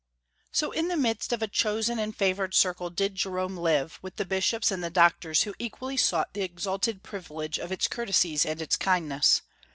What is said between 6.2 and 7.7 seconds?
the exalted privilege